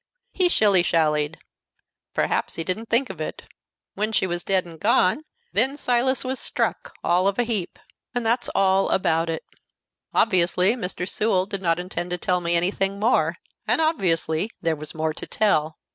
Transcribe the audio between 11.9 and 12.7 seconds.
to tell me